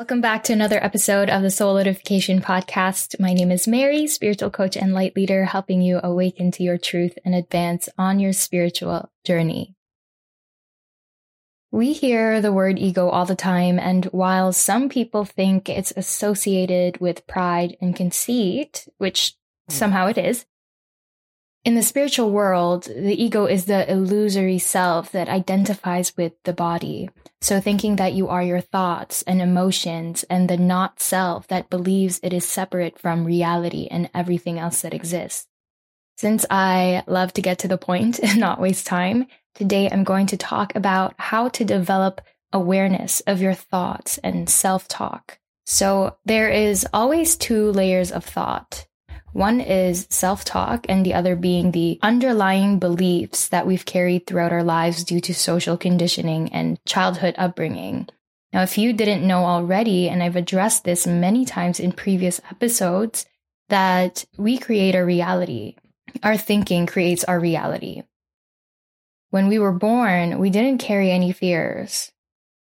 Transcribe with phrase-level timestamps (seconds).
[0.00, 3.20] Welcome back to another episode of the Soulidification Podcast.
[3.20, 7.18] My name is Mary, spiritual coach and light leader, helping you awaken to your truth
[7.22, 9.74] and advance on your spiritual journey.
[11.70, 16.98] We hear the word ego all the time, and while some people think it's associated
[16.98, 19.34] with pride and conceit, which
[19.68, 19.74] hmm.
[19.74, 20.46] somehow it is,
[21.64, 27.10] in the spiritual world, the ego is the illusory self that identifies with the body.
[27.42, 32.20] So thinking that you are your thoughts and emotions and the not self that believes
[32.22, 35.46] it is separate from reality and everything else that exists.
[36.16, 40.26] Since I love to get to the point and not waste time, today I'm going
[40.28, 45.38] to talk about how to develop awareness of your thoughts and self talk.
[45.66, 48.86] So there is always two layers of thought.
[49.32, 54.52] One is self talk, and the other being the underlying beliefs that we've carried throughout
[54.52, 58.08] our lives due to social conditioning and childhood upbringing.
[58.52, 63.26] Now, if you didn't know already, and I've addressed this many times in previous episodes,
[63.68, 65.76] that we create our reality.
[66.22, 68.02] Our thinking creates our reality.
[69.30, 72.10] When we were born, we didn't carry any fears.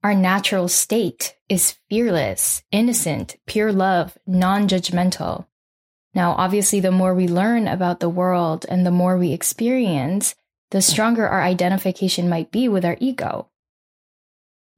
[0.03, 5.45] Our natural state is fearless, innocent, pure love, non judgmental.
[6.13, 10.35] Now, obviously, the more we learn about the world and the more we experience,
[10.71, 13.49] the stronger our identification might be with our ego.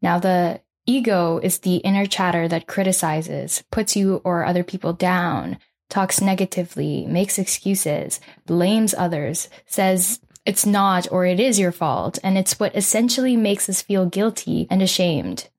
[0.02, 5.58] Now, the ego is the inner chatter that criticizes, puts you or other people down,
[5.90, 12.38] talks negatively, makes excuses, blames others, says it's not or it is your fault, and
[12.38, 15.50] it's what essentially makes us feel guilty and ashamed.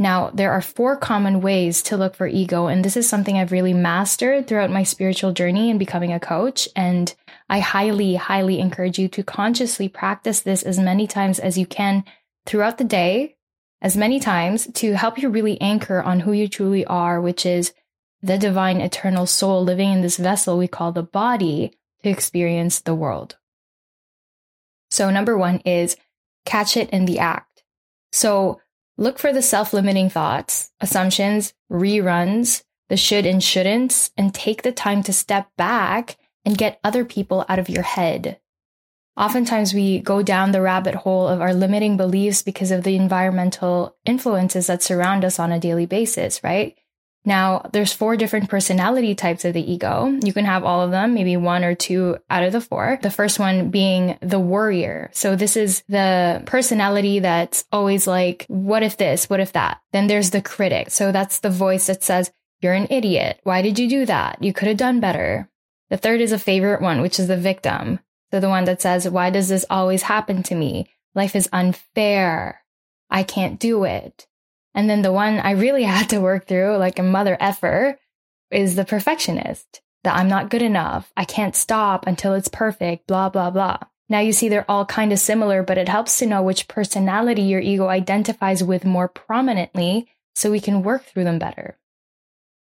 [0.00, 3.52] Now, there are four common ways to look for ego, and this is something I've
[3.52, 6.66] really mastered throughout my spiritual journey and becoming a coach.
[6.74, 7.14] And
[7.50, 12.02] I highly, highly encourage you to consciously practice this as many times as you can
[12.46, 13.36] throughout the day,
[13.82, 17.74] as many times to help you really anchor on who you truly are, which is
[18.22, 22.94] the divine eternal soul living in this vessel we call the body to experience the
[22.94, 23.36] world.
[24.88, 25.98] So, number one is
[26.46, 27.64] catch it in the act.
[28.12, 28.62] So,
[29.00, 34.72] Look for the self limiting thoughts, assumptions, reruns, the should and shouldn'ts, and take the
[34.72, 38.38] time to step back and get other people out of your head.
[39.16, 43.96] Oftentimes, we go down the rabbit hole of our limiting beliefs because of the environmental
[44.04, 46.76] influences that surround us on a daily basis, right?
[47.24, 50.18] Now, there's four different personality types of the ego.
[50.24, 52.98] You can have all of them, maybe one or two out of the four.
[53.02, 55.10] The first one being the warrior.
[55.12, 59.28] So this is the personality that's always like, what if this?
[59.28, 59.82] What if that?
[59.92, 60.90] Then there's the critic.
[60.90, 62.30] So that's the voice that says,
[62.62, 63.40] you're an idiot.
[63.42, 64.42] Why did you do that?
[64.42, 65.50] You could have done better.
[65.90, 68.00] The third is a favorite one, which is the victim.
[68.30, 70.90] So the one that says, why does this always happen to me?
[71.14, 72.62] Life is unfair.
[73.10, 74.26] I can't do it.
[74.74, 77.98] And then the one I really had to work through, like a mother effer,
[78.50, 81.12] is the perfectionist that I'm not good enough.
[81.16, 83.78] I can't stop until it's perfect, blah, blah, blah.
[84.08, 87.42] Now you see they're all kind of similar, but it helps to know which personality
[87.42, 91.78] your ego identifies with more prominently so we can work through them better.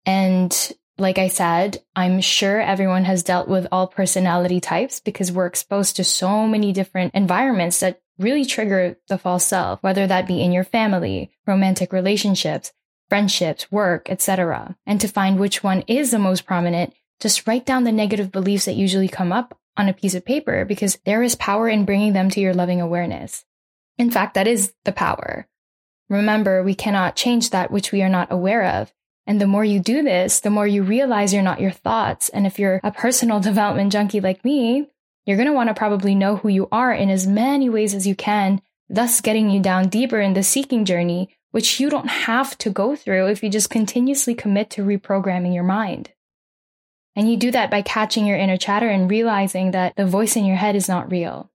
[0.06, 5.46] And like I said, I'm sure everyone has dealt with all personality types because we're
[5.46, 10.42] exposed to so many different environments that really trigger the false self, whether that be
[10.42, 12.72] in your family, romantic relationships,
[13.10, 14.76] friendships, work, etc.
[14.86, 18.66] And to find which one is the most prominent, just write down the negative beliefs
[18.66, 22.14] that usually come up on a piece of paper because there is power in bringing
[22.14, 23.46] them to your loving awareness.
[23.98, 25.48] In fact, that is the power.
[26.10, 28.94] Remember, we cannot change that which we are not aware of.
[29.26, 32.30] And the more you do this, the more you realize you're not your thoughts.
[32.30, 34.88] And if you're a personal development junkie like me,
[35.28, 38.08] you're going to want to probably know who you are in as many ways as
[38.08, 42.58] you can, thus getting you down deeper in the seeking journey, which you don't have
[42.60, 46.12] to go through if you just continuously commit to reprogramming your mind.
[47.14, 50.46] And you do that by catching your inner chatter and realizing that the voice in
[50.46, 51.52] your head is not real.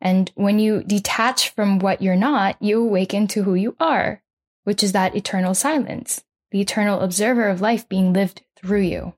[0.00, 4.22] And when you detach from what you're not, you awaken to who you are,
[4.62, 9.14] which is that eternal silence, the eternal observer of life being lived through you.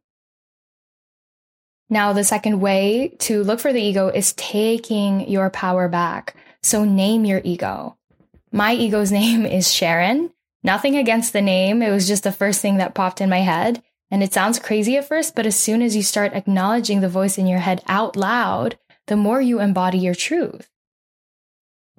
[1.89, 6.35] Now, the second way to look for the ego is taking your power back.
[6.63, 7.97] So name your ego.
[8.51, 10.33] My ego's name is Sharon.
[10.65, 11.83] Nothing against the name.
[11.83, 13.83] It was just the first thing that popped in my head.
[14.11, 17.39] And it sounds crazy at first, but as soon as you start acknowledging the voice
[17.39, 20.69] in your head out loud, the more you embody your truth.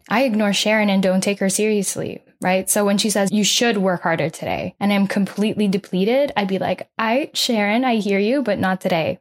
[0.10, 2.70] I ignore Sharon and don't take her seriously, right?
[2.70, 6.60] So when she says, you should work harder today, and I'm completely depleted, I'd be
[6.60, 9.20] like, I, Sharon, I hear you, but not today.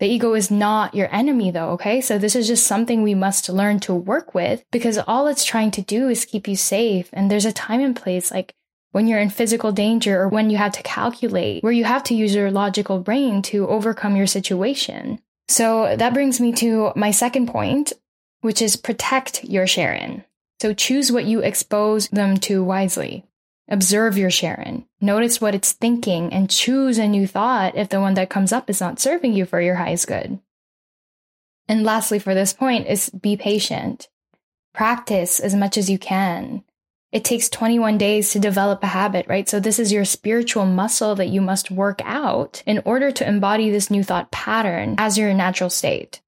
[0.00, 2.00] The ego is not your enemy though, okay?
[2.00, 5.72] So this is just something we must learn to work with because all it's trying
[5.72, 7.10] to do is keep you safe.
[7.12, 8.54] And there's a time and place like
[8.92, 12.14] when you're in physical danger or when you have to calculate, where you have to
[12.14, 15.20] use your logical brain to overcome your situation.
[15.48, 17.92] So that brings me to my second point,
[18.40, 20.24] which is protect your Sharon.
[20.60, 23.24] So choose what you expose them to wisely.
[23.70, 24.86] Observe your Sharon.
[25.00, 28.70] Notice what it's thinking and choose a new thought if the one that comes up
[28.70, 30.38] is not serving you for your highest good.
[31.68, 34.08] And lastly, for this point, is be patient.
[34.72, 36.64] Practice as much as you can.
[37.12, 39.48] It takes 21 days to develop a habit, right?
[39.48, 43.70] So this is your spiritual muscle that you must work out in order to embody
[43.70, 46.20] this new thought pattern as your natural state.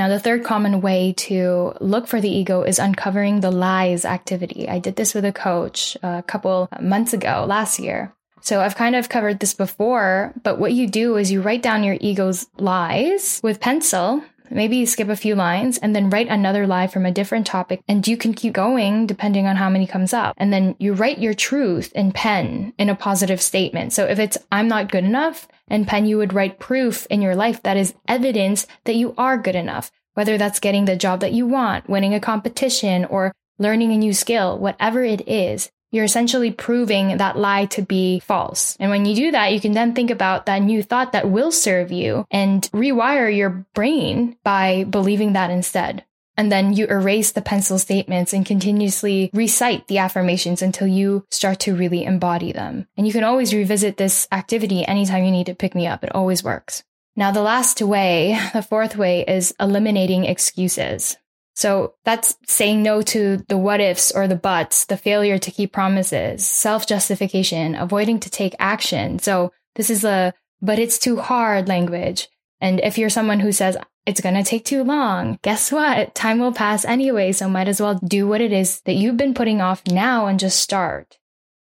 [0.00, 4.66] Now, the third common way to look for the ego is uncovering the lies activity.
[4.66, 8.10] I did this with a coach a couple months ago, last year.
[8.40, 11.84] So I've kind of covered this before, but what you do is you write down
[11.84, 14.24] your ego's lies with pencil.
[14.48, 17.82] Maybe you skip a few lines and then write another lie from a different topic
[17.86, 20.34] and you can keep going depending on how many comes up.
[20.38, 23.92] And then you write your truth in pen in a positive statement.
[23.92, 27.34] So if it's, I'm not good enough, in pen, you would write proof in your
[27.34, 31.32] life that is evidence that you are good enough, whether that's getting the job that
[31.32, 36.52] you want, winning a competition, or learning a new skill, whatever it is you're essentially
[36.52, 38.76] proving that lie to be false.
[38.78, 41.50] And when you do that, you can then think about that new thought that will
[41.50, 46.04] serve you and rewire your brain by believing that instead.
[46.40, 51.60] And then you erase the pencil statements and continuously recite the affirmations until you start
[51.60, 52.86] to really embody them.
[52.96, 56.02] And you can always revisit this activity anytime you need to pick me up.
[56.02, 56.82] It always works.
[57.14, 61.18] Now, the last way, the fourth way is eliminating excuses.
[61.56, 65.74] So that's saying no to the what ifs or the buts, the failure to keep
[65.74, 69.18] promises, self justification, avoiding to take action.
[69.18, 70.32] So this is a,
[70.62, 72.30] but it's too hard language.
[72.60, 73.76] And if you're someone who says,
[74.06, 76.14] it's going to take too long, guess what?
[76.14, 77.32] Time will pass anyway.
[77.32, 80.38] So might as well do what it is that you've been putting off now and
[80.38, 81.18] just start.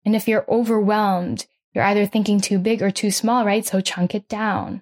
[0.05, 3.65] And if you're overwhelmed, you're either thinking too big or too small, right?
[3.65, 4.81] So chunk it down.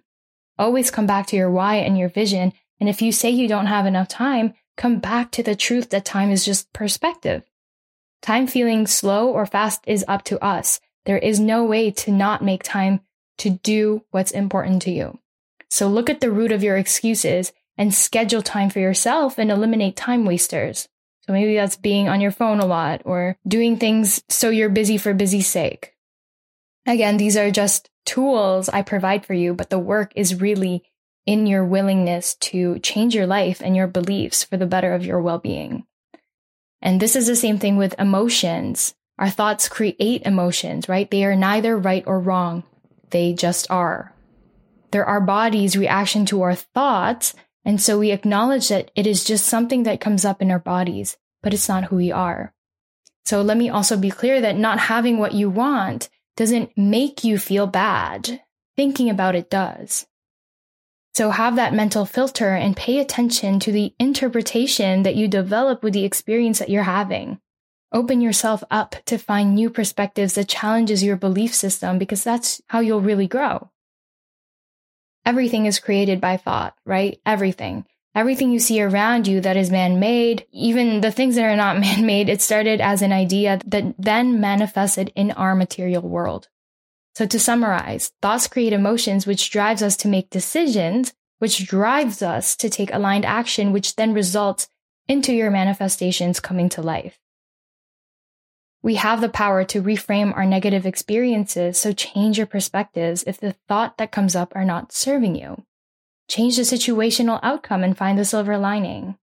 [0.58, 2.54] Always come back to your why and your vision.
[2.80, 6.06] And if you say you don't have enough time, come back to the truth that
[6.06, 7.44] time is just perspective.
[8.22, 10.80] Time feeling slow or fast is up to us.
[11.06, 13.02] There is no way to not make time
[13.40, 15.20] to do what's important to you.
[15.76, 19.98] So look at the root of your excuses and schedule time for yourself and eliminate
[19.98, 20.88] time wasters.
[21.28, 24.98] So maybe that's being on your phone a lot or doing things so you're busy
[24.98, 25.94] for busy's sake.
[26.88, 30.86] Again, these are just tools I provide for you, but the work is really
[31.26, 35.20] in your willingness to change your life and your beliefs for the better of your
[35.22, 35.86] well being.
[36.82, 38.96] And this is the same thing with emotions.
[39.20, 41.12] Our thoughts create emotions, right?
[41.12, 42.64] They are neither right or wrong.
[43.10, 44.15] They just are.
[44.92, 47.34] They're our body's reaction to our thoughts.
[47.64, 51.18] And so we acknowledge that it is just something that comes up in our bodies,
[51.42, 52.54] but it's not who we are.
[53.26, 57.40] So let me also be clear that not having what you want doesn't make you
[57.40, 58.42] feel bad.
[58.76, 60.06] Thinking about it does.
[61.16, 65.94] So have that mental filter and pay attention to the interpretation that you develop with
[65.94, 67.40] the experience that you're having.
[67.94, 72.82] Open yourself up to find new perspectives that challenges your belief system because that's how
[72.82, 73.72] you'll really grow.
[75.26, 77.20] Everything is created by thought, right?
[77.26, 77.86] Everything.
[78.14, 81.80] Everything you see around you that is man made, even the things that are not
[81.88, 86.48] man made, it started as an idea that then manifested in our material world.
[87.16, 92.56] So to summarize, thoughts create emotions, which drives us to make decisions, which drives us
[92.58, 94.68] to take aligned action, which then results
[95.08, 97.20] into your manifestations coming to life.
[98.86, 103.56] We have the power to reframe our negative experiences, so change your perspectives if the
[103.68, 105.66] thought that comes up are not serving you.
[106.28, 109.18] Change the situational outcome and find the silver lining.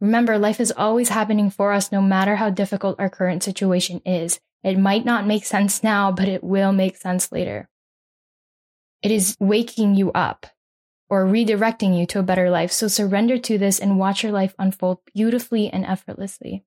[0.00, 4.40] Remember, life is always happening for us no matter how difficult our current situation is.
[4.64, 7.68] It might not make sense now, but it will make sense later.
[9.02, 10.46] It is waking you up
[11.10, 12.72] or redirecting you to a better life.
[12.72, 16.64] So surrender to this and watch your life unfold beautifully and effortlessly.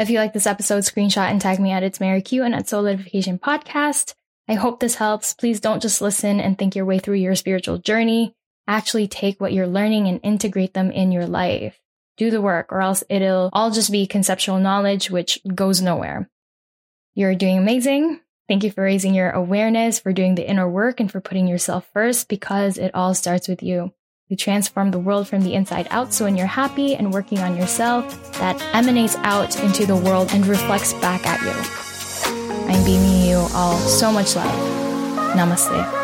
[0.00, 2.64] If you like this episode, screenshot and tag me at It's Mary Q and at
[2.64, 4.14] Soulidification Podcast.
[4.48, 5.34] I hope this helps.
[5.34, 8.34] Please don't just listen and think your way through your spiritual journey.
[8.66, 11.80] Actually take what you're learning and integrate them in your life
[12.20, 16.28] do the work, or else it'll all just be conceptual knowledge, which goes nowhere.
[17.14, 18.20] You're doing amazing.
[18.46, 21.88] Thank you for raising your awareness, for doing the inner work, and for putting yourself
[21.94, 23.94] first because it all starts with you.
[24.30, 26.14] You transform the world from the inside out.
[26.14, 30.46] So when you're happy and working on yourself, that emanates out into the world and
[30.46, 32.72] reflects back at you.
[32.72, 34.54] I'm beaming you all so much love.
[35.36, 35.99] Namaste.